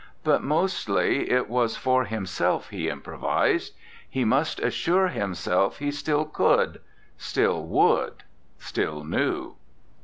But 0.23 0.41
mostly 0.41 1.29
it 1.29 1.47
was 1.47 1.75
for 1.77 2.05
himself 2.05 2.71
he 2.71 2.89
improvised; 2.89 3.75
he 4.09 4.25
must 4.25 4.59
assure 4.59 5.09
himself 5.09 5.77
he 5.77 5.91
still 5.91 6.25
could, 6.25 6.81
still 7.19 7.63
would, 7.67 8.23
still 8.57 9.03
knew. 9.03 9.57